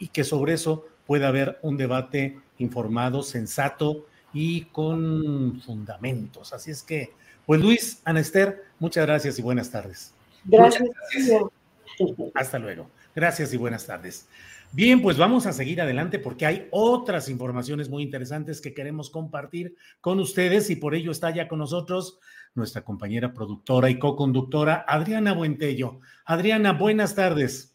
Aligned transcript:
y 0.00 0.08
que 0.08 0.24
sobre 0.24 0.54
eso 0.54 0.86
pueda 1.06 1.28
haber 1.28 1.60
un 1.62 1.76
debate 1.76 2.40
informado, 2.58 3.22
sensato 3.22 4.06
y 4.32 4.62
con 4.66 5.60
fundamentos. 5.64 6.52
Así 6.52 6.72
es 6.72 6.82
que, 6.82 7.12
pues 7.46 7.60
Luis, 7.60 8.00
Anester, 8.04 8.64
muchas 8.80 9.06
gracias 9.06 9.38
y 9.38 9.42
buenas 9.42 9.70
tardes. 9.70 10.12
Gracias. 10.44 10.88
Hasta 12.34 12.58
luego. 12.58 12.90
Gracias 13.14 13.52
y 13.52 13.56
buenas 13.56 13.86
tardes. 13.86 14.26
Bien, 14.72 15.02
pues 15.02 15.18
vamos 15.18 15.46
a 15.46 15.52
seguir 15.52 15.80
adelante 15.80 16.20
porque 16.20 16.46
hay 16.46 16.68
otras 16.70 17.28
informaciones 17.28 17.88
muy 17.88 18.04
interesantes 18.04 18.60
que 18.60 18.72
queremos 18.72 19.10
compartir 19.10 19.74
con 20.00 20.20
ustedes 20.20 20.70
y 20.70 20.76
por 20.76 20.94
ello 20.94 21.10
está 21.10 21.30
ya 21.30 21.48
con 21.48 21.58
nosotros 21.58 22.20
nuestra 22.54 22.82
compañera 22.82 23.34
productora 23.34 23.90
y 23.90 23.98
co-conductora 23.98 24.84
Adriana 24.86 25.32
Buentello. 25.32 25.98
Adriana, 26.24 26.72
buenas 26.72 27.16
tardes. 27.16 27.69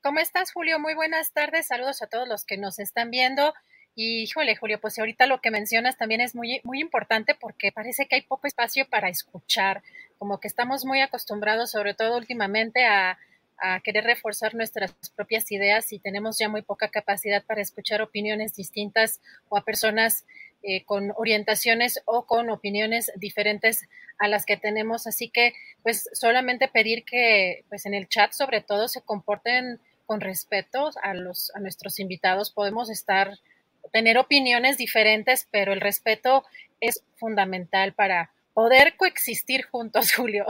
¿Cómo 0.00 0.20
estás, 0.20 0.52
Julio? 0.52 0.78
Muy 0.78 0.94
buenas 0.94 1.32
tardes. 1.32 1.66
Saludos 1.66 2.02
a 2.02 2.06
todos 2.06 2.28
los 2.28 2.44
que 2.44 2.56
nos 2.56 2.78
están 2.78 3.10
viendo. 3.10 3.52
Y 3.96 4.22
híjole, 4.22 4.54
Julio, 4.54 4.80
pues 4.80 4.96
ahorita 4.96 5.26
lo 5.26 5.40
que 5.40 5.50
mencionas 5.50 5.96
también 5.96 6.20
es 6.20 6.36
muy, 6.36 6.60
muy 6.62 6.80
importante 6.80 7.34
porque 7.34 7.72
parece 7.72 8.06
que 8.06 8.14
hay 8.14 8.22
poco 8.22 8.46
espacio 8.46 8.88
para 8.88 9.08
escuchar, 9.08 9.82
como 10.16 10.38
que 10.38 10.46
estamos 10.46 10.84
muy 10.84 11.00
acostumbrados, 11.00 11.72
sobre 11.72 11.94
todo 11.94 12.16
últimamente, 12.16 12.86
a, 12.86 13.18
querer 13.82 14.04
reforzar 14.04 14.54
nuestras 14.54 14.94
propias 15.16 15.50
ideas 15.50 15.92
y 15.92 15.98
tenemos 15.98 16.38
ya 16.38 16.48
muy 16.48 16.62
poca 16.62 16.90
capacidad 16.90 17.42
para 17.44 17.60
escuchar 17.60 18.00
opiniones 18.00 18.54
distintas 18.54 19.20
o 19.48 19.58
a 19.58 19.64
personas 19.64 20.24
eh, 20.62 20.84
con 20.84 21.12
orientaciones 21.16 22.00
o 22.04 22.24
con 22.24 22.50
opiniones 22.50 23.10
diferentes 23.16 23.88
a 24.16 24.28
las 24.28 24.46
que 24.46 24.56
tenemos. 24.56 25.08
Así 25.08 25.28
que, 25.28 25.54
pues, 25.82 26.08
solamente 26.12 26.68
pedir 26.68 27.04
que, 27.04 27.64
pues, 27.68 27.84
en 27.84 27.94
el 27.94 28.08
chat, 28.08 28.30
sobre 28.30 28.60
todo, 28.60 28.86
se 28.86 29.02
comporten 29.02 29.80
con 30.08 30.22
respeto 30.22 30.90
a 31.02 31.12
los 31.12 31.52
a 31.54 31.60
nuestros 31.60 32.00
invitados 32.00 32.50
podemos 32.50 32.88
estar 32.88 33.38
tener 33.92 34.16
opiniones 34.16 34.78
diferentes, 34.78 35.46
pero 35.50 35.74
el 35.74 35.82
respeto 35.82 36.44
es 36.80 37.04
fundamental 37.16 37.92
para 37.92 38.32
poder 38.54 38.96
coexistir 38.96 39.64
juntos, 39.64 40.12
Julio. 40.16 40.46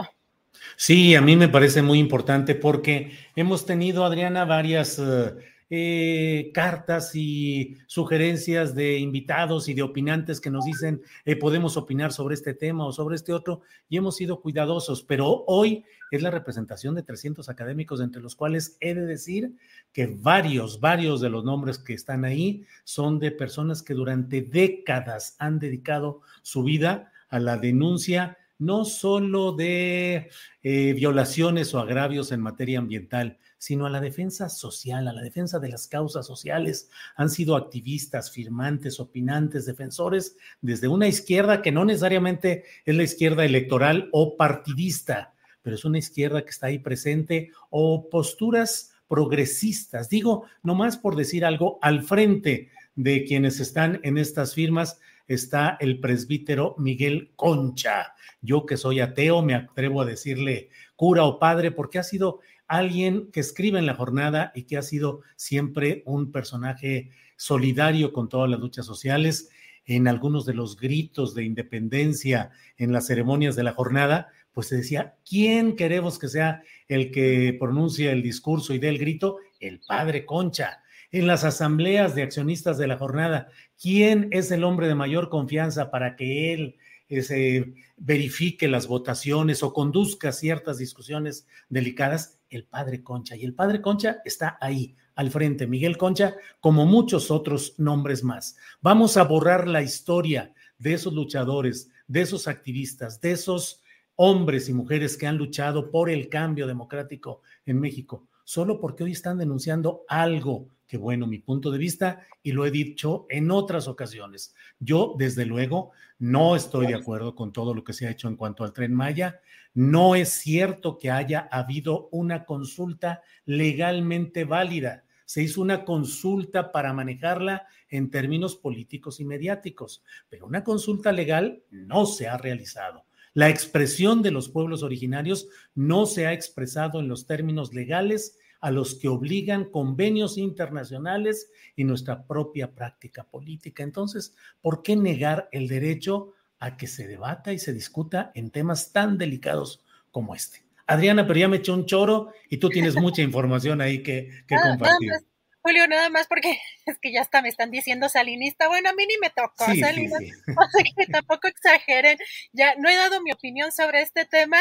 Sí, 0.77 1.13
a 1.15 1.21
mí 1.21 1.35
me 1.35 1.49
parece 1.49 1.81
muy 1.81 1.99
importante 1.99 2.55
porque 2.55 3.11
hemos 3.35 3.65
tenido, 3.65 4.05
Adriana, 4.05 4.45
varias 4.45 4.97
eh, 4.97 5.33
eh, 5.69 6.51
cartas 6.53 7.15
y 7.15 7.77
sugerencias 7.85 8.73
de 8.73 8.97
invitados 8.97 9.69
y 9.69 9.73
de 9.73 9.83
opinantes 9.83 10.41
que 10.41 10.49
nos 10.49 10.65
dicen 10.65 11.01
eh, 11.25 11.35
podemos 11.35 11.77
opinar 11.77 12.11
sobre 12.11 12.35
este 12.35 12.53
tema 12.53 12.85
o 12.85 12.91
sobre 12.91 13.15
este 13.15 13.33
otro 13.33 13.61
y 13.87 13.97
hemos 13.97 14.15
sido 14.15 14.41
cuidadosos, 14.41 15.03
pero 15.03 15.43
hoy 15.45 15.85
es 16.11 16.23
la 16.23 16.31
representación 16.31 16.95
de 16.95 17.03
300 17.03 17.49
académicos, 17.49 18.01
entre 18.01 18.21
los 18.21 18.35
cuales 18.35 18.77
he 18.79 18.95
de 18.95 19.05
decir 19.05 19.53
que 19.93 20.07
varios, 20.07 20.79
varios 20.79 21.21
de 21.21 21.29
los 21.29 21.43
nombres 21.43 21.77
que 21.77 21.93
están 21.93 22.25
ahí 22.25 22.65
son 22.83 23.19
de 23.19 23.31
personas 23.31 23.83
que 23.83 23.93
durante 23.93 24.41
décadas 24.41 25.35
han 25.39 25.59
dedicado 25.59 26.21
su 26.41 26.63
vida 26.63 27.11
a 27.29 27.39
la 27.39 27.57
denuncia 27.57 28.37
no 28.59 28.83
solo 28.85 29.53
de 29.53 30.29
eh, 30.63 30.93
violaciones 30.93 31.73
o 31.73 31.79
agravios 31.79 32.31
en 32.31 32.41
materia 32.41 32.79
ambiental, 32.79 33.37
sino 33.59 33.85
a 33.85 33.89
la 33.91 34.01
defensa 34.01 34.49
social, 34.49 35.07
a 35.07 35.13
la 35.13 35.21
defensa 35.21 35.59
de 35.59 35.69
las 35.69 35.87
causas 35.87 36.25
sociales. 36.25 36.89
Han 37.15 37.29
sido 37.29 37.55
activistas, 37.55 38.31
firmantes, 38.31 38.99
opinantes, 38.99 39.67
defensores 39.67 40.37
desde 40.61 40.87
una 40.87 41.07
izquierda 41.07 41.61
que 41.61 41.71
no 41.71 41.85
necesariamente 41.85 42.63
es 42.85 42.95
la 42.95 43.03
izquierda 43.03 43.45
electoral 43.45 44.09
o 44.13 44.37
partidista, 44.37 45.33
pero 45.61 45.75
es 45.75 45.85
una 45.85 45.99
izquierda 45.99 46.43
que 46.43 46.49
está 46.49 46.67
ahí 46.67 46.79
presente 46.79 47.51
o 47.69 48.09
posturas 48.09 48.93
progresistas. 49.07 50.07
Digo, 50.07 50.45
nomás 50.63 50.97
por 50.97 51.15
decir 51.15 51.43
algo, 51.43 51.79
al 51.81 52.03
frente 52.03 52.69
de 52.95 53.25
quienes 53.25 53.59
están 53.59 53.99
en 54.03 54.17
estas 54.17 54.53
firmas 54.53 54.99
está 55.27 55.77
el 55.79 55.99
presbítero 55.99 56.75
Miguel 56.77 57.33
Concha. 57.35 58.13
Yo 58.41 58.65
que 58.65 58.77
soy 58.77 59.01
ateo 59.01 59.41
me 59.41 59.53
atrevo 59.53 60.01
a 60.01 60.05
decirle 60.05 60.69
cura 60.95 61.23
o 61.25 61.39
padre 61.39 61.71
porque 61.71 61.99
ha 61.99 62.03
sido 62.03 62.39
alguien 62.69 63.31
que 63.31 63.41
escribe 63.41 63.79
en 63.79 63.87
la 63.87 63.95
jornada 63.95 64.53
y 64.55 64.63
que 64.63 64.77
ha 64.77 64.81
sido 64.83 65.21
siempre 65.35 66.03
un 66.05 66.31
personaje 66.31 67.09
solidario 67.35 68.13
con 68.13 68.29
todas 68.29 68.49
las 68.49 68.59
luchas 68.59 68.85
sociales. 68.85 69.49
En 69.85 70.07
algunos 70.07 70.45
de 70.45 70.53
los 70.53 70.77
gritos 70.77 71.33
de 71.33 71.43
independencia 71.43 72.51
en 72.77 72.93
las 72.93 73.07
ceremonias 73.07 73.55
de 73.55 73.63
la 73.63 73.73
jornada, 73.73 74.27
pues 74.53 74.67
se 74.67 74.77
decía, 74.77 75.15
¿quién 75.27 75.75
queremos 75.75 76.19
que 76.19 76.27
sea 76.27 76.61
el 76.87 77.11
que 77.11 77.57
pronuncia 77.59 78.11
el 78.11 78.21
discurso 78.21 78.73
y 78.73 78.79
dé 78.79 78.89
el 78.89 78.99
grito? 78.99 79.37
El 79.59 79.81
padre 79.81 80.25
Concha. 80.25 80.83
En 81.11 81.25
las 81.25 81.43
asambleas 81.43 82.13
de 82.13 82.21
accionistas 82.21 82.77
de 82.77 82.85
la 82.85 82.97
jornada, 82.97 83.47
¿quién 83.81 84.27
es 84.31 84.51
el 84.51 84.63
hombre 84.63 84.87
de 84.87 84.93
mayor 84.93 85.29
confianza 85.29 85.89
para 85.89 86.15
que 86.15 86.53
él 86.53 86.75
se 87.23 87.73
verifique 87.97 88.67
las 88.67 88.85
votaciones 88.85 89.63
o 89.63 89.73
conduzca 89.73 90.31
ciertas 90.31 90.77
discusiones 90.77 91.47
delicadas? 91.67 92.38
El 92.49 92.65
padre 92.65 93.03
Concha. 93.03 93.35
Y 93.35 93.45
el 93.45 93.53
padre 93.53 93.81
Concha 93.81 94.21
está 94.25 94.57
ahí, 94.61 94.95
al 95.15 95.31
frente. 95.31 95.67
Miguel 95.67 95.97
Concha, 95.97 96.35
como 96.59 96.85
muchos 96.85 97.31
otros 97.31 97.75
nombres 97.77 98.23
más. 98.23 98.57
Vamos 98.81 99.17
a 99.17 99.23
borrar 99.23 99.67
la 99.67 99.81
historia 99.81 100.53
de 100.77 100.93
esos 100.93 101.13
luchadores, 101.13 101.91
de 102.07 102.21
esos 102.21 102.47
activistas, 102.47 103.19
de 103.21 103.31
esos 103.31 103.81
hombres 104.15 104.67
y 104.67 104.73
mujeres 104.73 105.15
que 105.15 105.27
han 105.27 105.37
luchado 105.37 105.91
por 105.91 106.09
el 106.09 106.27
cambio 106.27 106.67
democrático 106.67 107.41
en 107.65 107.79
México, 107.79 108.27
solo 108.43 108.79
porque 108.79 109.03
hoy 109.03 109.13
están 109.13 109.37
denunciando 109.37 110.03
algo 110.07 110.67
que 110.89 110.97
bueno, 110.97 111.27
mi 111.27 111.37
punto 111.37 111.69
de 111.69 111.77
vista, 111.77 112.25
y 112.41 112.51
lo 112.51 112.65
he 112.65 112.71
dicho 112.71 113.27
en 113.29 113.51
otras 113.51 113.87
ocasiones. 113.87 114.55
Yo, 114.79 115.13
desde 115.19 115.45
luego, 115.45 115.91
no 116.17 116.55
estoy 116.55 116.87
de 116.87 116.95
acuerdo 116.95 117.35
con 117.35 117.53
todo 117.53 117.75
lo 117.75 117.83
que 117.83 117.93
se 117.93 118.07
ha 118.07 118.09
hecho 118.09 118.27
en 118.27 118.35
cuanto 118.35 118.63
al 118.63 118.73
tren 118.73 118.95
Maya. 118.95 119.39
No 119.75 120.15
es 120.15 120.29
cierto 120.29 120.97
que 120.97 121.11
haya 121.11 121.47
habido 121.51 122.09
una 122.11 122.43
consulta 122.43 123.21
legalmente 123.45 124.45
válida. 124.45 125.03
Se 125.25 125.43
hizo 125.43 125.61
una 125.61 125.85
consulta 125.85 126.71
para 126.71 126.91
manejarla 126.91 127.67
en 127.87 128.09
términos 128.09 128.55
políticos 128.55 129.19
y 129.19 129.25
mediáticos, 129.25 130.03
pero 130.27 130.47
una 130.47 130.63
consulta 130.63 131.11
legal 131.11 131.61
no 131.69 132.07
se 132.07 132.27
ha 132.27 132.37
realizado. 132.37 133.05
La 133.35 133.47
expresión 133.47 134.23
de 134.23 134.31
los 134.31 134.49
pueblos 134.49 134.81
originarios 134.81 135.49
no 135.75 136.07
se 136.07 136.25
ha 136.25 136.33
expresado 136.33 136.99
en 136.99 137.07
los 137.07 137.27
términos 137.27 137.75
legales 137.75 138.38
a 138.59 138.71
los 138.71 138.95
que 138.95 139.07
obligan 139.07 139.65
convenios 139.65 140.37
internacionales 140.37 141.51
y 141.75 141.83
nuestra 141.83 142.25
propia 142.25 142.71
práctica 142.71 143.23
política. 143.23 143.83
Entonces, 143.83 144.35
¿por 144.61 144.83
qué 144.83 144.95
negar 144.95 145.49
el 145.51 145.67
derecho 145.67 146.33
a 146.59 146.75
que 146.75 146.87
se 146.87 147.07
debata 147.07 147.53
y 147.53 147.59
se 147.59 147.73
discuta 147.73 148.31
en 148.35 148.51
temas 148.51 148.91
tan 148.91 149.17
delicados 149.17 149.83
como 150.11 150.35
este? 150.35 150.63
Adriana, 150.87 151.27
pero 151.27 151.39
ya 151.39 151.47
me 151.47 151.57
eché 151.57 151.71
un 151.71 151.85
choro 151.85 152.33
y 152.49 152.57
tú 152.57 152.69
tienes 152.69 152.95
mucha 152.95 153.21
información 153.21 153.79
ahí 153.79 154.01
que, 154.01 154.29
compartir. 154.47 155.11
Julio, 155.61 155.87
nada 155.87 156.09
más 156.09 156.27
porque 156.27 156.59
es 156.85 156.97
que 156.99 157.11
ya 157.11 157.21
hasta 157.21 157.41
me 157.41 157.49
están 157.49 157.71
diciendo 157.71 158.09
salinista. 158.09 158.67
Bueno, 158.67 158.89
a 158.89 158.93
mí 158.93 159.05
ni 159.05 159.17
me 159.17 159.29
tocó 159.29 159.65
salinista, 159.65 160.17
o 160.57 160.69
sea 160.69 160.83
que 160.95 161.05
tampoco 161.11 161.47
exageren. 161.47 162.17
Ya 162.53 162.75
no 162.75 162.89
he 162.89 162.95
dado 162.95 163.21
mi 163.21 163.31
opinión 163.31 163.71
sobre 163.71 164.01
este 164.01 164.25
tema 164.25 164.59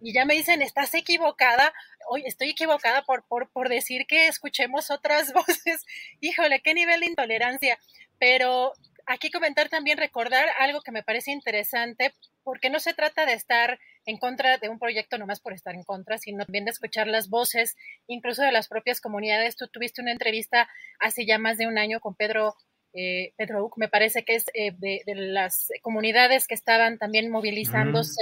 y 0.00 0.12
ya 0.12 0.24
me 0.24 0.34
dicen, 0.34 0.62
estás 0.62 0.94
equivocada. 0.94 1.72
Hoy 2.08 2.24
estoy 2.26 2.50
equivocada 2.50 3.02
por, 3.02 3.24
por, 3.26 3.50
por 3.50 3.68
decir 3.68 4.06
que 4.06 4.26
escuchemos 4.26 4.90
otras 4.90 5.32
voces. 5.34 5.86
Híjole, 6.20 6.60
qué 6.60 6.74
nivel 6.74 7.00
de 7.00 7.06
intolerancia. 7.06 7.78
Pero 8.18 8.72
aquí 9.06 9.30
comentar 9.30 9.68
también, 9.68 9.98
recordar 9.98 10.48
algo 10.58 10.82
que 10.82 10.92
me 10.92 11.02
parece 11.02 11.30
interesante, 11.30 12.14
porque 12.42 12.70
no 12.70 12.80
se 12.80 12.94
trata 12.94 13.26
de 13.26 13.34
estar 13.34 13.78
en 14.10 14.18
contra 14.18 14.58
de 14.58 14.68
un 14.68 14.78
proyecto 14.78 15.18
nomás 15.18 15.40
por 15.40 15.52
estar 15.52 15.74
en 15.74 15.84
contra, 15.84 16.18
sino 16.18 16.44
también 16.44 16.64
de 16.64 16.72
escuchar 16.72 17.06
las 17.06 17.28
voces, 17.28 17.76
incluso 18.06 18.42
de 18.42 18.52
las 18.52 18.68
propias 18.68 19.00
comunidades. 19.00 19.56
Tú 19.56 19.68
tuviste 19.68 20.02
una 20.02 20.12
entrevista 20.12 20.68
hace 20.98 21.24
ya 21.24 21.38
más 21.38 21.56
de 21.56 21.66
un 21.66 21.78
año 21.78 22.00
con 22.00 22.14
Pedro. 22.14 22.54
Eh, 22.92 23.34
Pedro 23.36 23.64
Uc, 23.64 23.78
me 23.78 23.88
parece 23.88 24.24
que 24.24 24.34
es 24.34 24.46
eh, 24.52 24.72
de, 24.76 25.02
las 25.14 25.68
comunidades 25.80 26.48
que 26.48 26.56
estaban 26.56 26.98
también 26.98 27.30
movilizándose 27.30 28.20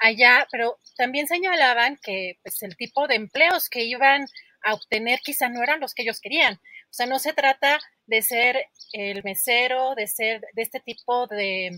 allá, 0.00 0.48
pero 0.50 0.78
también 0.96 1.28
señalaban 1.28 1.96
que 2.02 2.36
pues, 2.42 2.60
el 2.64 2.76
tipo 2.76 3.06
de 3.06 3.14
empleos 3.14 3.68
que 3.68 3.84
iban 3.84 4.26
a 4.64 4.74
obtener 4.74 5.20
quizá 5.20 5.48
no 5.48 5.62
eran 5.62 5.78
los 5.78 5.94
que 5.94 6.02
ellos 6.02 6.20
querían. 6.20 6.54
O 6.54 6.92
sea, 6.92 7.06
no 7.06 7.20
se 7.20 7.32
trata 7.32 7.78
de 8.06 8.22
ser 8.22 8.66
el 8.92 9.22
mesero, 9.22 9.94
de 9.94 10.08
ser 10.08 10.40
de 10.52 10.62
este 10.62 10.80
tipo 10.80 11.28
de, 11.28 11.70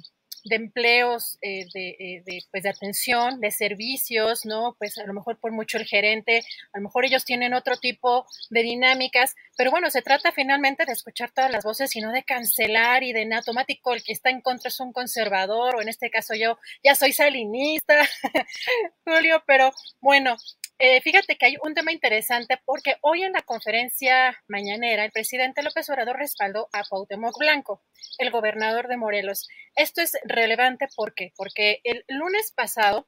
de 0.44 0.56
empleos 0.56 1.38
eh, 1.42 1.66
de, 1.72 1.88
eh, 1.98 2.22
de, 2.26 2.42
pues, 2.50 2.62
de 2.62 2.70
atención, 2.70 3.40
de 3.40 3.50
servicios, 3.50 4.44
¿no? 4.44 4.76
Pues 4.78 4.98
a 4.98 5.06
lo 5.06 5.14
mejor 5.14 5.38
por 5.38 5.52
mucho 5.52 5.78
el 5.78 5.87
gerente, 5.87 6.42
a 6.72 6.78
lo 6.78 6.84
mejor 6.84 7.04
ellos 7.04 7.25
tienen 7.25 7.54
otro 7.54 7.76
tipo 7.76 8.26
de 8.50 8.62
dinámicas, 8.62 9.34
pero 9.56 9.70
bueno, 9.70 9.90
se 9.90 10.02
trata 10.02 10.32
finalmente 10.32 10.84
de 10.84 10.92
escuchar 10.92 11.31
todas 11.32 11.50
las 11.50 11.64
voces 11.64 11.94
y 11.96 12.00
no 12.00 12.12
de 12.12 12.25
cancelar 12.25 13.02
y 13.02 13.12
de 13.12 13.22
en 13.22 13.32
automático 13.34 13.94
el 13.94 14.02
que 14.02 14.12
está 14.12 14.31
en 14.31 14.40
contra 14.40 14.69
es 14.69 14.81
un 14.81 14.92
conservador, 14.92 15.76
o 15.76 15.82
en 15.82 15.88
este 15.88 16.10
caso 16.10 16.34
yo 16.34 16.58
ya 16.82 16.94
soy 16.94 17.12
salinista, 17.12 18.08
Julio, 19.04 19.43
pero 19.46 19.72
bueno, 20.00 20.36
eh, 20.81 21.00
fíjate 21.03 21.37
que 21.37 21.47
hay 21.47 21.56
un 21.62 21.75
tema 21.75 21.93
interesante 21.93 22.59
porque 22.65 22.97
hoy 23.03 23.23
en 23.23 23.32
la 23.32 23.43
conferencia 23.43 24.37
mañanera 24.49 25.05
el 25.05 25.12
presidente 25.12 25.62
López 25.62 25.88
Obrador 25.91 26.17
respaldó 26.17 26.69
a 26.73 26.82
Cuauhtémoc 26.85 27.38
Blanco, 27.38 27.82
el 28.19 28.31
gobernador 28.31 28.88
de 28.88 28.97
Morelos. 28.97 29.49
Esto 29.77 30.00
es 30.00 30.17
relevante 30.25 30.88
porque 30.97 31.81
el 31.85 32.05
lunes 32.09 32.53
pasado 32.56 33.06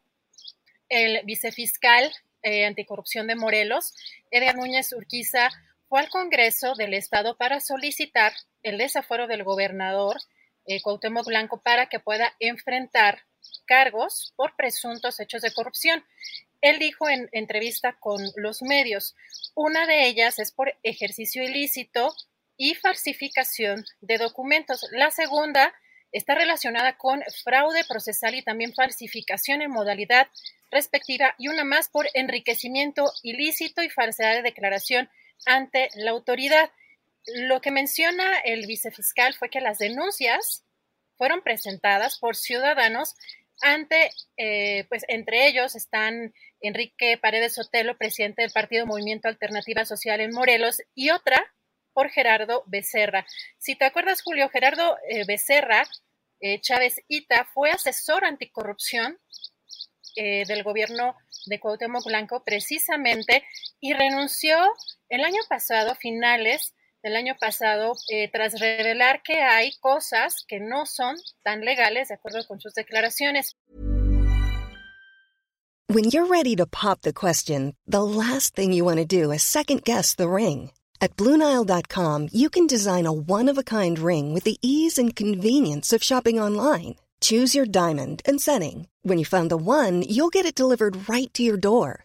el 0.92 1.24
vicefiscal 1.24 2.12
eh, 2.42 2.66
anticorrupción 2.66 3.26
de 3.26 3.34
Morelos, 3.34 3.94
Edgar 4.30 4.56
Núñez 4.56 4.92
Urquiza, 4.92 5.48
fue 5.88 6.00
al 6.00 6.10
Congreso 6.10 6.74
del 6.74 6.92
Estado 6.92 7.36
para 7.36 7.60
solicitar 7.60 8.32
el 8.62 8.78
desafuero 8.78 9.26
del 9.26 9.44
gobernador 9.44 10.18
eh, 10.66 10.82
Cuauhtémoc 10.82 11.26
Blanco 11.26 11.62
para 11.62 11.86
que 11.86 11.98
pueda 11.98 12.34
enfrentar 12.40 13.22
cargos 13.64 14.34
por 14.36 14.54
presuntos 14.54 15.18
hechos 15.18 15.42
de 15.42 15.52
corrupción. 15.52 16.04
Él 16.62 16.78
dijo 16.78 17.08
en 17.08 17.28
entrevista 17.32 17.96
con 18.00 18.22
los 18.36 18.62
medios, 18.62 19.14
una 19.54 19.86
de 19.86 20.06
ellas 20.06 20.38
es 20.38 20.52
por 20.52 20.74
ejercicio 20.82 21.42
ilícito 21.42 22.14
y 22.56 22.74
falsificación 22.74 23.84
de 24.00 24.18
documentos. 24.18 24.86
La 24.92 25.10
segunda 25.10 25.74
está 26.12 26.34
relacionada 26.34 26.96
con 26.96 27.22
fraude 27.42 27.84
procesal 27.88 28.36
y 28.36 28.42
también 28.42 28.74
falsificación 28.74 29.60
en 29.60 29.72
modalidad 29.72 30.28
respectiva 30.70 31.34
y 31.36 31.48
una 31.48 31.64
más 31.64 31.88
por 31.88 32.08
enriquecimiento 32.14 33.12
ilícito 33.22 33.82
y 33.82 33.90
falsedad 33.90 34.34
de 34.36 34.42
declaración 34.42 35.10
ante 35.46 35.88
la 35.96 36.12
autoridad. 36.12 36.70
Lo 37.26 37.60
que 37.60 37.72
menciona 37.72 38.38
el 38.38 38.66
vicefiscal 38.66 39.34
fue 39.34 39.50
que 39.50 39.60
las 39.60 39.78
denuncias 39.78 40.64
fueron 41.16 41.42
presentadas 41.42 42.18
por 42.18 42.36
ciudadanos 42.36 43.16
ante, 43.62 44.10
eh, 44.36 44.84
pues 44.88 45.04
entre 45.08 45.46
ellos 45.46 45.74
están 45.74 46.34
Enrique 46.60 47.16
Paredes 47.16 47.54
Sotelo, 47.54 47.96
presidente 47.96 48.42
del 48.42 48.52
Partido 48.52 48.86
Movimiento 48.86 49.28
Alternativa 49.28 49.84
Social 49.84 50.20
en 50.20 50.32
Morelos, 50.32 50.82
y 50.94 51.10
otra 51.10 51.42
por 51.92 52.10
Gerardo 52.10 52.64
Becerra. 52.66 53.26
Si 53.58 53.76
te 53.76 53.84
acuerdas, 53.84 54.22
Julio, 54.22 54.48
Gerardo 54.48 54.98
eh, 55.08 55.24
Becerra 55.26 55.84
eh, 56.40 56.60
Chávez 56.60 57.00
Ita 57.08 57.44
fue 57.54 57.70
asesor 57.70 58.24
anticorrupción 58.24 59.18
del 60.14 60.62
gobierno 60.62 61.16
de 61.46 61.58
Cuauhtémoc 61.58 62.04
Blanco 62.04 62.44
precisamente 62.44 63.42
y 63.80 63.94
renunció 63.94 64.58
el 65.08 65.24
año 65.24 65.40
pasado, 65.48 65.94
finales 65.94 66.74
del 67.02 67.16
año 67.16 67.34
pasado, 67.40 67.94
eh, 68.08 68.30
tras 68.32 68.58
revelar 68.60 69.22
que 69.22 69.40
hay 69.40 69.72
cosas 69.80 70.44
que 70.46 70.60
no 70.60 70.86
son 70.86 71.16
tan 71.42 71.60
legales 71.60 72.08
de 72.08 72.14
acuerdo 72.14 72.46
con 72.46 72.60
sus 72.60 72.74
declaraciones. 72.74 73.56
When 75.88 76.04
you're 76.04 76.26
ready 76.26 76.56
to 76.56 76.66
pop 76.66 77.02
the 77.02 77.12
question, 77.12 77.74
the 77.86 78.02
last 78.02 78.54
thing 78.54 78.72
you 78.72 78.84
want 78.84 78.98
to 78.98 79.04
do 79.04 79.30
is 79.30 79.42
second 79.42 79.82
guess 79.84 80.14
the 80.14 80.28
ring. 80.28 80.70
At 81.02 81.16
BlueNile.com, 81.16 82.28
you 82.32 82.48
can 82.48 82.66
design 82.68 83.06
a 83.06 83.12
one-of-a-kind 83.12 83.98
ring 83.98 84.32
with 84.32 84.44
the 84.44 84.56
ease 84.62 84.96
and 84.96 85.14
convenience 85.16 85.92
of 85.92 86.02
shopping 86.02 86.38
online. 86.38 86.94
Choose 87.20 87.54
your 87.54 87.66
diamond 87.66 88.22
and 88.24 88.40
setting. 88.40 88.88
When 89.02 89.18
you 89.18 89.24
find 89.24 89.50
the 89.50 89.56
one, 89.56 90.02
you'll 90.02 90.30
get 90.30 90.46
it 90.46 90.54
delivered 90.54 91.08
right 91.08 91.32
to 91.34 91.42
your 91.42 91.56
door. 91.56 92.04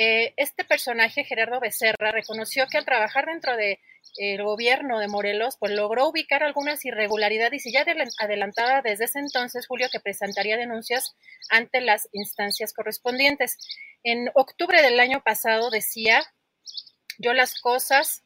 Eh, 0.00 0.32
este 0.36 0.62
personaje, 0.62 1.24
Gerardo 1.24 1.58
Becerra, 1.58 2.12
reconoció 2.12 2.68
que 2.68 2.78
al 2.78 2.84
trabajar 2.84 3.26
dentro 3.26 3.56
de 3.56 3.80
el 4.16 4.44
gobierno 4.44 5.00
de 5.00 5.08
Morelos 5.08 5.56
pues 5.58 5.72
logró 5.72 6.08
ubicar 6.08 6.44
algunas 6.44 6.84
irregularidades 6.84 7.66
y 7.66 7.72
ya 7.72 7.84
adelantada 8.20 8.80
desde 8.80 9.06
ese 9.06 9.18
entonces, 9.18 9.66
Julio, 9.66 9.88
que 9.90 9.98
presentaría 9.98 10.56
denuncias 10.56 11.16
ante 11.50 11.80
las 11.80 12.08
instancias 12.12 12.72
correspondientes. 12.72 13.58
En 14.04 14.30
octubre 14.34 14.82
del 14.82 15.00
año 15.00 15.20
pasado 15.24 15.68
decía, 15.68 16.22
yo 17.18 17.32
las 17.32 17.60
cosas 17.60 18.22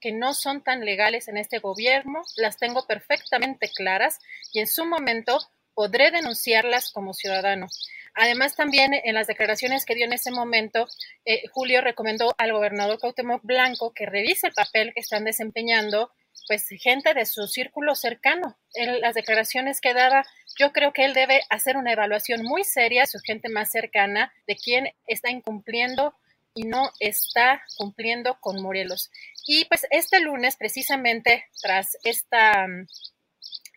que 0.00 0.12
no 0.12 0.32
son 0.32 0.62
tan 0.62 0.84
legales 0.84 1.26
en 1.26 1.38
este 1.38 1.58
gobierno 1.58 2.22
las 2.36 2.56
tengo 2.56 2.86
perfectamente 2.86 3.68
claras 3.74 4.20
y 4.52 4.60
en 4.60 4.68
su 4.68 4.86
momento 4.86 5.40
podré 5.74 6.12
denunciarlas 6.12 6.92
como 6.92 7.14
ciudadano. 7.14 7.66
Además, 8.14 8.56
también 8.56 8.92
en 8.94 9.14
las 9.14 9.26
declaraciones 9.26 9.84
que 9.84 9.94
dio 9.94 10.06
en 10.06 10.12
ese 10.12 10.30
momento, 10.30 10.86
eh, 11.24 11.42
Julio 11.52 11.80
recomendó 11.80 12.34
al 12.38 12.52
gobernador 12.52 12.98
Cuauhtémoc 12.98 13.42
Blanco 13.42 13.92
que 13.94 14.06
revise 14.06 14.48
el 14.48 14.52
papel 14.52 14.92
que 14.94 15.00
están 15.00 15.24
desempeñando 15.24 16.10
pues 16.46 16.66
gente 16.80 17.14
de 17.14 17.26
su 17.26 17.46
círculo 17.46 17.94
cercano. 17.94 18.58
En 18.74 19.00
las 19.00 19.14
declaraciones 19.14 19.80
que 19.80 19.94
daba, 19.94 20.24
yo 20.58 20.72
creo 20.72 20.92
que 20.92 21.04
él 21.04 21.14
debe 21.14 21.42
hacer 21.48 21.76
una 21.76 21.92
evaluación 21.92 22.42
muy 22.42 22.64
seria 22.64 23.02
de 23.02 23.06
su 23.06 23.18
gente 23.20 23.48
más 23.48 23.70
cercana, 23.70 24.32
de 24.46 24.56
quién 24.56 24.88
está 25.06 25.30
incumpliendo 25.30 26.14
y 26.54 26.64
no 26.64 26.90
está 26.98 27.62
cumpliendo 27.76 28.38
con 28.40 28.60
Morelos. 28.60 29.10
Y 29.46 29.64
pues 29.66 29.86
este 29.90 30.20
lunes, 30.20 30.56
precisamente 30.56 31.46
tras 31.62 31.96
esta, 32.02 32.66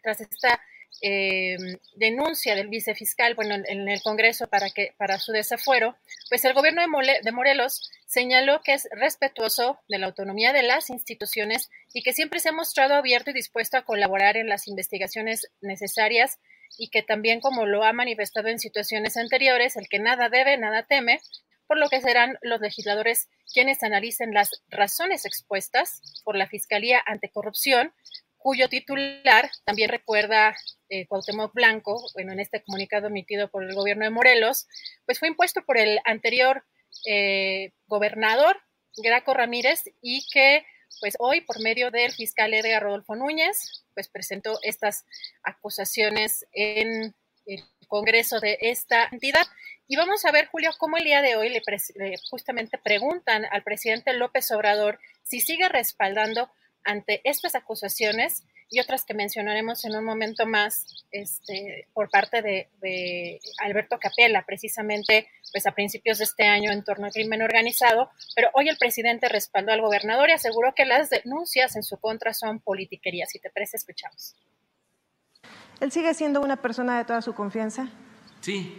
tras 0.01 0.21
esta 0.21 0.59
eh, 1.01 1.57
denuncia 1.95 2.55
del 2.55 2.69
vicefiscal, 2.69 3.35
bueno, 3.35 3.55
en, 3.55 3.89
el 3.89 4.01
Congreso 4.01 4.47
para 4.47 4.69
que 4.69 4.93
para 4.97 5.19
su 5.19 5.31
desafuero, 5.31 5.97
pues 6.29 6.45
el 6.45 6.53
gobierno 6.53 6.81
de, 6.81 7.31
Morelos 7.31 7.91
señaló 8.05 8.61
que 8.63 8.73
es 8.73 8.87
respetuoso 8.91 9.79
de 9.89 9.99
la 9.99 10.05
autonomía 10.05 10.53
de 10.53 10.63
las 10.63 10.89
instituciones 10.89 11.69
y 11.93 12.03
que 12.03 12.13
siempre 12.13 12.39
se 12.39 12.49
ha 12.49 12.53
mostrado 12.53 12.93
abierto 12.95 13.31
y 13.31 13.33
dispuesto 13.33 13.77
a 13.77 13.85
colaborar 13.85 14.37
en 14.37 14.47
las 14.47 14.67
investigaciones 14.67 15.51
necesarias 15.61 16.39
y 16.77 16.89
que 16.89 17.03
también, 17.03 17.41
como 17.41 17.65
lo 17.65 17.83
ha 17.83 17.93
manifestado 17.93 18.47
en 18.47 18.59
situaciones 18.59 19.17
anteriores, 19.17 19.75
el 19.75 19.87
que 19.89 19.99
nada 19.99 20.29
debe, 20.29 20.57
nada 20.57 20.83
teme, 20.83 21.19
por 21.67 21.77
lo 21.77 21.89
que 21.89 22.01
serán 22.01 22.37
los 22.41 22.61
legisladores 22.61 23.29
quienes 23.51 23.83
analicen 23.83 24.33
las 24.33 24.63
razones 24.69 25.25
expuestas 25.25 26.01
por 26.23 26.35
la 26.35 26.47
Fiscalía 26.47 27.01
Anticorrupción, 27.05 27.93
cuyo 28.43 28.67
titular 28.67 29.49
también 29.63 29.89
recuerda 29.89 30.53
eh, 30.89 31.07
Cuauhtémoc 31.07 31.53
Blanco, 31.53 31.97
bueno, 32.13 32.33
en 32.33 32.41
este 32.41 32.61
comunicado 32.61 33.07
emitido 33.07 33.49
por 33.49 33.63
el 33.63 33.73
gobierno 33.73 34.03
de 34.03 34.11
Morelos, 34.11 34.67
pues 35.05 35.17
fue 35.17 35.29
impuesto 35.29 35.63
por 35.65 35.77
el 35.77 35.99
anterior 36.03 36.65
eh, 37.07 37.71
gobernador 37.87 38.57
Graco 38.97 39.33
Ramírez 39.33 39.85
y 40.01 40.27
que 40.31 40.65
pues 40.99 41.15
hoy 41.19 41.41
por 41.41 41.61
medio 41.61 41.89
del 41.89 42.11
fiscal 42.11 42.53
Edgar 42.53 42.83
Rodolfo 42.83 43.15
Núñez 43.15 43.85
pues 43.93 44.09
presentó 44.09 44.59
estas 44.61 45.05
acusaciones 45.41 46.45
en 46.51 47.15
el 47.45 47.63
Congreso 47.87 48.39
de 48.39 48.57
esta 48.59 49.07
entidad. 49.11 49.45
Y 49.87 49.95
vamos 49.95 50.25
a 50.25 50.31
ver, 50.31 50.47
Julio, 50.47 50.71
cómo 50.79 50.97
el 50.97 51.03
día 51.03 51.21
de 51.21 51.35
hoy 51.35 51.49
le, 51.49 51.61
justamente 52.29 52.77
preguntan 52.77 53.45
al 53.51 53.63
presidente 53.63 54.13
López 54.13 54.51
Obrador 54.51 54.99
si 55.23 55.39
sigue 55.39 55.69
respaldando 55.69 56.51
ante 56.83 57.21
estas 57.23 57.55
acusaciones 57.55 58.43
y 58.69 58.79
otras 58.79 59.05
que 59.05 59.13
mencionaremos 59.13 59.85
en 59.85 59.95
un 59.95 60.03
momento 60.03 60.47
más 60.47 61.05
este, 61.11 61.87
por 61.93 62.09
parte 62.09 62.41
de, 62.41 63.39
Alberto 63.63 63.99
Capella, 63.99 64.43
precisamente 64.45 65.27
pues 65.51 65.67
a 65.67 65.71
principios 65.73 66.17
de 66.17 66.23
este 66.23 66.45
año 66.45 66.71
en 66.71 66.83
torno 66.83 67.05
al 67.05 67.11
crimen 67.11 67.43
organizado, 67.43 68.09
pero 68.35 68.49
hoy 68.53 68.69
el 68.69 68.77
presidente 68.77 69.29
respaldó 69.29 69.71
al 69.71 69.81
gobernador 69.81 70.29
y 70.29 70.33
aseguró 70.33 70.73
que 70.75 70.85
las 70.85 71.11
denuncias 71.11 71.75
en 71.75 71.83
su 71.83 71.97
contra 71.97 72.33
son 72.33 72.59
politiquerías. 72.59 73.29
Si 73.29 73.39
te 73.39 73.51
parece, 73.51 73.77
escuchamos. 73.77 74.35
¿Él 75.79 75.91
sigue 75.91 76.13
siendo 76.15 76.41
una 76.41 76.59
persona 76.59 76.97
de 76.97 77.05
toda 77.05 77.21
su 77.21 77.35
confianza? 77.35 77.89
Sí, 78.41 78.75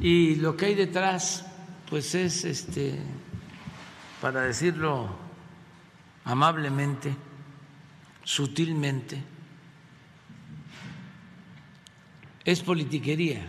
y 0.00 0.34
lo 0.36 0.56
que 0.56 0.66
hay 0.66 0.74
detrás, 0.74 1.46
pues 1.88 2.14
es, 2.16 2.44
este, 2.44 2.98
para 4.20 4.42
decirlo 4.42 5.25
amablemente, 6.26 7.16
sutilmente, 8.24 9.22
es 12.44 12.62
politiquería. 12.62 13.46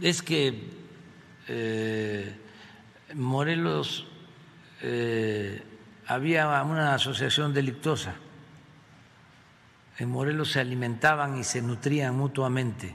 Es 0.00 0.22
que 0.22 0.70
eh, 1.48 2.36
Morelos 3.14 4.06
eh, 4.80 5.62
había 6.06 6.62
una 6.62 6.94
asociación 6.94 7.52
delictuosa. 7.52 8.14
En 9.98 10.08
Morelos 10.08 10.52
se 10.52 10.60
alimentaban 10.60 11.36
y 11.36 11.44
se 11.44 11.62
nutrían 11.62 12.16
mutuamente 12.16 12.94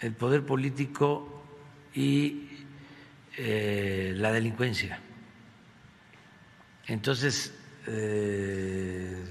el 0.00 0.12
poder 0.12 0.44
político 0.44 1.44
y 1.94 2.48
eh, 3.36 4.12
la 4.16 4.30
delincuencia. 4.32 5.00
Entonces, 6.86 7.54
eh, 7.86 9.24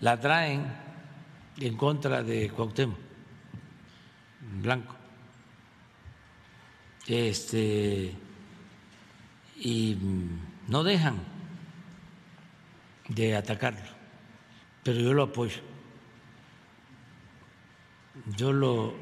la 0.00 0.20
traen 0.20 0.64
en 1.58 1.76
contra 1.76 2.22
de 2.22 2.50
Cuauhtémoc 2.50 2.98
Blanco. 4.62 4.94
Este, 7.06 8.14
y 9.56 9.98
no 10.68 10.82
dejan 10.82 11.18
de 13.08 13.36
atacarlo, 13.36 13.90
pero 14.82 15.00
yo 15.00 15.12
lo 15.12 15.24
apoyo. 15.24 15.60
Yo 18.36 18.52
lo 18.52 18.94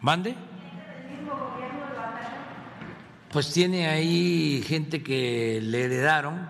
mande. 0.00 0.34
Pues 3.36 3.52
tiene 3.52 3.86
ahí 3.88 4.64
gente 4.66 5.02
que 5.02 5.60
le 5.62 5.84
heredaron, 5.84 6.48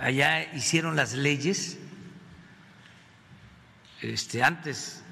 allá 0.00 0.54
hicieron 0.54 0.94
las 0.94 1.14
leyes 1.14 1.80
este, 4.00 4.44
antes 4.44 5.02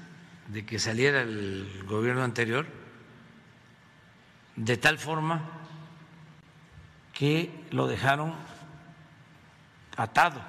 de 0.47 0.65
que 0.65 0.79
saliera 0.79 1.23
el 1.23 1.83
gobierno 1.85 2.23
anterior, 2.23 2.65
de 4.55 4.77
tal 4.77 4.97
forma 4.97 5.49
que 7.11 7.51
lo 7.71 7.85
dejaron 7.85 8.33
atado 9.97 10.41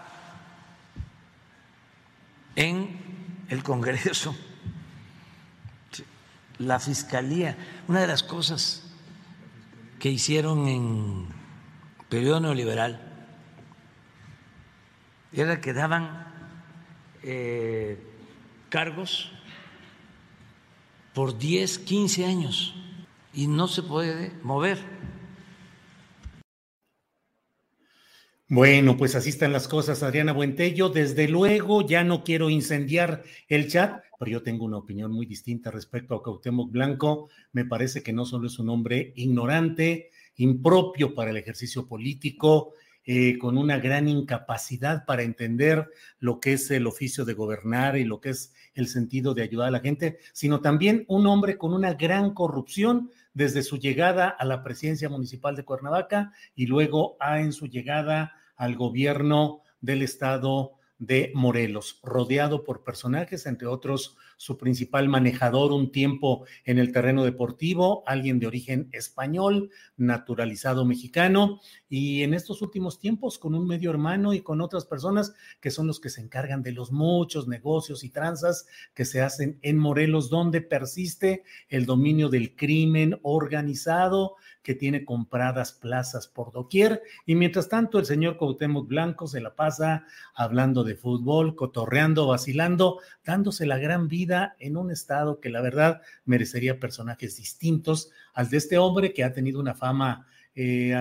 en 2.55 3.45
el 3.49 3.65
Congreso, 3.65 4.37
la 6.59 6.79
Fiscalía. 6.79 7.57
Una 7.89 8.03
de 8.03 8.07
las 8.07 8.23
cosas 8.23 8.90
que 10.01 10.11
hicieron 10.11 10.67
en 10.67 11.29
periodo 12.09 12.41
neoliberal 12.41 13.07
era 15.33 15.61
que 15.61 15.73
daban 15.73 16.27
eh, 17.23 18.03
cargos 18.71 19.31
por 21.15 21.39
10, 21.39 21.79
15 21.81 22.27
años 22.27 22.75
y 23.33 23.47
no 23.47 23.69
se 23.69 23.83
puede 23.83 24.33
mover. 24.43 24.79
Bueno, 28.53 28.97
pues 28.97 29.15
así 29.15 29.29
están 29.29 29.53
las 29.53 29.69
cosas, 29.69 30.03
Adriana 30.03 30.33
Buentello. 30.33 30.89
Desde 30.89 31.29
luego, 31.29 31.87
ya 31.87 32.03
no 32.03 32.25
quiero 32.25 32.51
incendiar 32.51 33.23
el 33.47 33.69
chat, 33.69 34.03
pero 34.19 34.29
yo 34.29 34.43
tengo 34.43 34.65
una 34.65 34.79
opinión 34.79 35.13
muy 35.13 35.25
distinta 35.25 35.71
respecto 35.71 36.17
a 36.17 36.23
Cuauhtémoc 36.25 36.69
Blanco. 36.73 37.29
Me 37.53 37.65
parece 37.65 38.03
que 38.03 38.13
no 38.13 38.25
solo 38.25 38.49
es 38.49 38.59
un 38.59 38.69
hombre 38.71 39.13
ignorante, 39.15 40.11
impropio 40.35 41.15
para 41.15 41.31
el 41.31 41.37
ejercicio 41.37 41.87
político, 41.87 42.73
eh, 43.05 43.39
con 43.39 43.57
una 43.57 43.79
gran 43.79 44.09
incapacidad 44.09 45.05
para 45.07 45.23
entender 45.23 45.89
lo 46.19 46.41
que 46.41 46.55
es 46.55 46.73
el 46.73 46.89
oficio 46.89 47.25
de 47.25 47.35
gobernar 47.35 47.97
y 47.99 48.05
lo 48.05 48.21
que 48.21 48.31
es 48.31 48.53
el 48.75 48.89
sentido 48.89 49.33
de 49.33 49.43
ayudar 49.43 49.69
a 49.69 49.71
la 49.71 49.81
gente, 49.81 50.19
sino 50.33 50.61
también 50.61 51.05
un 51.07 51.29
hombre 51.29 51.57
con 51.57 51.73
una 51.73 51.95
gran 51.95 52.35
corrupción 52.35 53.13
desde 53.33 53.63
su 53.63 53.79
llegada 53.79 54.29
a 54.29 54.45
la 54.45 54.65
presidencia 54.65 55.09
municipal 55.09 55.55
de 55.55 55.65
Cuernavaca 55.65 56.33
y 56.57 56.67
luego 56.67 57.17
a, 57.21 57.41
en 57.41 57.53
su 57.53 57.69
llegada 57.69 58.33
al 58.61 58.77
gobierno 58.77 59.63
del 59.81 60.03
estado 60.03 60.73
de 60.99 61.33
Morelos, 61.35 61.99
rodeado 62.03 62.63
por 62.63 62.85
personajes, 62.85 63.47
entre 63.47 63.67
otros 63.67 64.19
su 64.37 64.59
principal 64.59 65.09
manejador 65.09 65.73
un 65.73 65.91
tiempo 65.91 66.45
en 66.67 66.79
el 66.79 66.93
terreno 66.93 67.25
deportivo, 67.25 68.03
alguien 68.07 68.39
de 68.39 68.47
origen 68.47 68.91
español, 68.93 69.71
naturalizado 69.97 70.85
mexicano, 70.85 71.59
y 71.93 72.23
en 72.23 72.35
estos 72.35 72.63
últimos 72.63 73.01
tiempos 73.01 73.37
con 73.37 73.55
un 73.55 73.67
medio 73.67 73.91
hermano 73.91 74.33
y 74.33 74.41
con 74.41 74.61
otras 74.61 74.87
personas 74.87 75.35
que 75.61 75.73
son 75.73 75.89
los 75.89 75.99
que 75.99 76.09
se 76.09 76.21
encargan 76.21 76.63
de 76.63 76.71
los 76.71 76.93
muchos 76.93 77.49
negocios 77.49 78.05
y 78.05 78.11
tranzas 78.11 78.67
que 78.95 79.05
se 79.05 79.21
hacen 79.21 79.59
en 79.63 79.77
Morelos, 79.77 80.31
donde 80.31 80.61
persiste 80.61 81.43
el 81.69 81.87
dominio 81.87 82.29
del 82.29 82.55
crimen 82.55 83.19
organizado 83.23 84.37
que 84.63 84.77
tiene 84.77 85.05
compradas 85.05 85.73
plazas 85.73 86.29
por 86.29 86.53
doquier. 86.53 87.03
Y 87.27 87.35
mientras 87.35 87.69
tanto, 87.69 87.99
el 87.99 88.07
señor 88.07 88.37
Cuauhtémoc 88.37 88.87
Blanco 88.87 89.27
se 89.27 89.41
la 89.41 89.57
pasa 89.57 90.05
hablando 90.35 90.85
de 90.85 90.95
fútbol, 90.95 91.57
cotorreando, 91.57 92.29
vacilando, 92.29 93.01
dándose 93.25 93.67
la 93.67 93.79
gran 93.79 94.07
vida 94.07 94.55
en 94.61 94.77
un 94.77 94.93
estado 94.93 95.41
que 95.41 95.51
la 95.51 95.61
verdad 95.61 96.03
merecería 96.25 96.79
personajes 96.79 97.37
distintos 97.37 98.11
al 98.33 98.49
de 98.49 98.59
este 98.59 98.79
hombre 98.79 99.13
que 99.13 99.25
ha 99.25 99.33
tenido 99.33 99.59
una 99.59 99.75
fama 99.75 100.27
eh, 100.55 100.95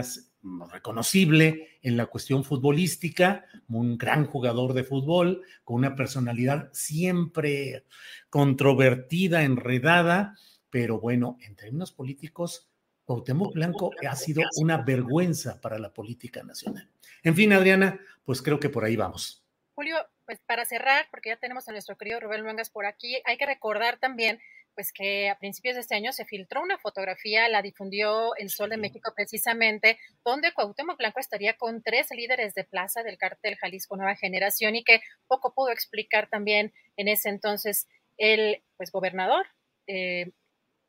reconocible 0.71 1.79
en 1.81 1.97
la 1.97 2.05
cuestión 2.05 2.43
futbolística, 2.43 3.45
un 3.67 3.97
gran 3.97 4.25
jugador 4.25 4.73
de 4.73 4.83
fútbol, 4.83 5.43
con 5.63 5.77
una 5.77 5.95
personalidad 5.95 6.69
siempre 6.73 7.85
controvertida, 8.29 9.43
enredada, 9.43 10.35
pero 10.69 10.99
bueno, 10.99 11.37
en 11.41 11.55
términos 11.55 11.91
políticos, 11.91 12.69
Cuauhtémoc 13.05 13.53
Blanco 13.53 13.91
ha 14.07 14.15
sido 14.15 14.43
una 14.57 14.77
vergüenza 14.77 15.59
para 15.59 15.79
la 15.79 15.91
política 15.91 16.43
nacional. 16.43 16.89
En 17.23 17.35
fin, 17.35 17.51
Adriana, 17.53 17.99
pues 18.23 18.41
creo 18.41 18.59
que 18.59 18.69
por 18.69 18.85
ahí 18.85 18.95
vamos. 18.95 19.43
Julio, 19.73 19.97
pues 20.25 20.39
para 20.45 20.63
cerrar, 20.65 21.07
porque 21.09 21.29
ya 21.29 21.37
tenemos 21.37 21.67
a 21.67 21.71
nuestro 21.71 21.97
querido 21.97 22.19
Rubén 22.19 22.43
Luengas 22.43 22.69
por 22.69 22.85
aquí, 22.85 23.19
hay 23.25 23.37
que 23.37 23.47
recordar 23.47 23.97
también 23.97 24.39
pues 24.79 24.93
que 24.93 25.29
a 25.29 25.37
principios 25.37 25.75
de 25.75 25.81
este 25.81 25.95
año 25.95 26.13
se 26.13 26.23
filtró 26.23 26.61
una 26.61 26.77
fotografía, 26.77 27.49
la 27.49 27.61
difundió 27.61 28.33
El 28.37 28.49
Sol 28.49 28.69
de 28.69 28.77
México 28.77 29.11
precisamente, 29.13 29.99
donde 30.23 30.53
Cuauhtémoc 30.53 30.97
Blanco 30.97 31.19
estaría 31.19 31.57
con 31.57 31.83
tres 31.83 32.07
líderes 32.11 32.53
de 32.53 32.63
plaza 32.63 33.03
del 33.03 33.17
cartel 33.17 33.57
Jalisco 33.57 33.97
Nueva 33.97 34.15
Generación 34.15 34.77
y 34.77 34.85
que 34.85 35.01
poco 35.27 35.53
pudo 35.53 35.69
explicar 35.71 36.29
también 36.29 36.71
en 36.95 37.09
ese 37.09 37.27
entonces 37.27 37.89
el 38.17 38.63
pues 38.77 38.89
gobernador, 38.89 39.47
eh, 39.85 40.31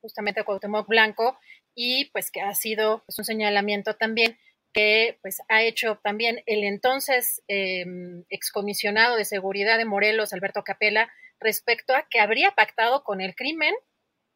justamente 0.01 0.45
Cuauhtémoc 0.45 0.87
Blanco, 0.87 1.37
y 1.75 2.05
pues 2.13 2.31
que 2.31 2.43
ha 2.43 2.55
sido 2.55 3.03
pues, 3.07 3.19
un 3.19 3.25
señalamiento 3.25 3.97
también 3.97 4.39
que 4.73 5.19
pues 5.21 5.43
ha 5.49 5.63
hecho 5.65 5.99
también 6.05 6.45
el 6.47 6.63
entonces 6.63 7.43
eh, 7.49 7.85
excomisionado 8.29 9.17
de 9.17 9.25
seguridad 9.25 9.79
de 9.79 9.85
Morelos, 9.85 10.33
Alberto 10.33 10.63
Capella, 10.63 11.11
respecto 11.41 11.95
a 11.95 12.07
que 12.09 12.21
habría 12.21 12.53
pactado 12.53 13.03
con 13.03 13.21
el 13.21 13.35
crimen, 13.35 13.75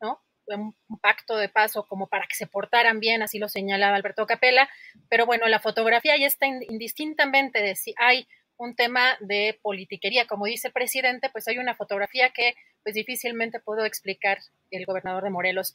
¿no? 0.00 0.20
Un, 0.46 0.74
pacto 1.00 1.36
de 1.36 1.48
paso 1.48 1.86
como 1.86 2.08
para 2.08 2.26
que 2.26 2.34
se 2.34 2.46
portaran 2.46 3.00
bien, 3.00 3.22
así 3.22 3.38
lo 3.38 3.48
señalaba 3.48 3.96
Alberto 3.96 4.26
Capella, 4.26 4.68
pero 5.08 5.26
bueno, 5.26 5.46
la 5.48 5.60
fotografía 5.60 6.16
ya 6.16 6.26
está 6.26 6.46
indistintamente 6.46 7.62
de 7.62 7.76
si 7.76 7.94
hay 7.98 8.26
un 8.56 8.76
tema 8.76 9.16
de 9.20 9.58
politiquería, 9.62 10.26
como 10.26 10.46
dice 10.46 10.68
el 10.68 10.72
presidente, 10.72 11.28
pues 11.30 11.48
hay 11.48 11.58
una 11.58 11.74
fotografía 11.74 12.30
que 12.30 12.54
pues 12.82 12.94
difícilmente 12.94 13.60
puedo 13.60 13.84
explicar 13.84 14.38
el 14.70 14.84
gobernador 14.84 15.24
de 15.24 15.30
Morelos. 15.30 15.74